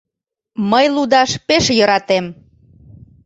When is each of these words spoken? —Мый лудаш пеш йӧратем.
—Мый 0.71 0.85
лудаш 0.95 1.31
пеш 1.47 1.65
йӧратем. 1.77 2.25